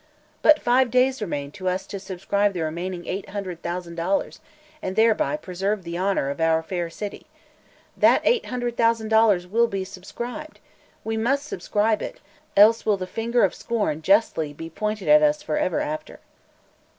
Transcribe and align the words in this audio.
But 0.41 0.59
five 0.59 0.89
days 0.89 1.21
remain 1.21 1.51
to 1.51 1.69
us 1.69 1.85
to 1.85 1.99
subscribe 1.99 2.53
the 2.53 2.61
remaining 2.61 3.05
eight 3.05 3.29
hundred 3.29 3.61
thousand 3.61 3.93
dollars, 3.93 4.39
and 4.81 4.95
thereby 4.95 5.37
preserve 5.37 5.83
the 5.83 5.95
honor 5.95 6.31
of 6.31 6.41
our 6.41 6.63
fair 6.63 6.89
city. 6.89 7.27
That 7.95 8.19
eight 8.23 8.47
hundred 8.47 8.75
thousand 8.75 9.09
dollars 9.09 9.45
will 9.45 9.67
be 9.67 9.83
subscribed! 9.83 10.59
We 11.03 11.17
must 11.17 11.45
subscribe 11.45 12.01
it; 12.01 12.19
else 12.57 12.83
will 12.83 12.97
the 12.97 13.05
finger 13.05 13.43
of 13.43 13.53
scorn 13.53 14.01
justly 14.01 14.53
be 14.53 14.71
pointed 14.71 15.07
at 15.07 15.21
us 15.21 15.43
forever 15.43 15.79
after." 15.81 16.19